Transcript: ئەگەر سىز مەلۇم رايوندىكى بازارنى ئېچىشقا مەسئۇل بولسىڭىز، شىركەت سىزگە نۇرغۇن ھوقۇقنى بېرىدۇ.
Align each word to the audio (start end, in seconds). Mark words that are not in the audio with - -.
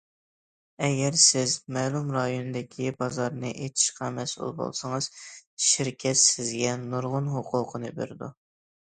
ئەگەر 0.85 1.17
سىز 1.23 1.53
مەلۇم 1.77 2.09
رايوندىكى 2.15 2.95
بازارنى 3.05 3.53
ئېچىشقا 3.67 4.11
مەسئۇل 4.17 4.59
بولسىڭىز، 4.65 5.13
شىركەت 5.69 6.23
سىزگە 6.27 6.77
نۇرغۇن 6.91 7.33
ھوقۇقنى 7.39 7.99
بېرىدۇ. 8.03 8.37